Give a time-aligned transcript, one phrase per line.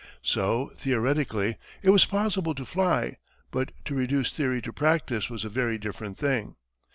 [0.23, 3.17] So, theoretically, it was possible to fly,
[3.51, 6.55] but to reduce theory to practice was a very different thing.